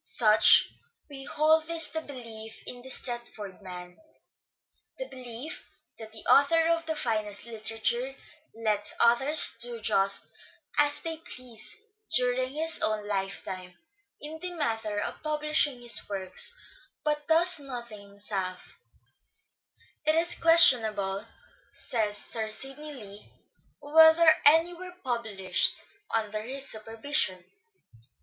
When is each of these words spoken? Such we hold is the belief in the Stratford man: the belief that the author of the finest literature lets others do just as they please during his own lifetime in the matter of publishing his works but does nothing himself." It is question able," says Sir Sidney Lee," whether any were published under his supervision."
Such 0.03 0.73
we 1.11 1.25
hold 1.25 1.69
is 1.69 1.91
the 1.91 2.01
belief 2.01 2.63
in 2.65 2.81
the 2.81 2.89
Stratford 2.89 3.61
man: 3.61 3.99
the 4.97 5.07
belief 5.07 5.69
that 5.99 6.11
the 6.11 6.25
author 6.27 6.69
of 6.69 6.87
the 6.87 6.95
finest 6.95 7.45
literature 7.45 8.15
lets 8.55 8.95
others 8.99 9.55
do 9.61 9.79
just 9.79 10.33
as 10.79 11.01
they 11.03 11.17
please 11.17 11.77
during 12.17 12.49
his 12.51 12.81
own 12.81 13.07
lifetime 13.07 13.77
in 14.19 14.39
the 14.39 14.49
matter 14.53 14.99
of 14.99 15.21
publishing 15.21 15.83
his 15.83 16.01
works 16.09 16.57
but 17.03 17.27
does 17.27 17.59
nothing 17.59 17.99
himself." 18.07 18.79
It 20.07 20.15
is 20.15 20.33
question 20.33 20.83
able," 20.83 21.27
says 21.73 22.17
Sir 22.17 22.49
Sidney 22.49 22.91
Lee," 22.91 23.31
whether 23.93 24.33
any 24.47 24.73
were 24.73 24.95
published 25.03 25.83
under 26.11 26.41
his 26.41 26.67
supervision." 26.67 27.45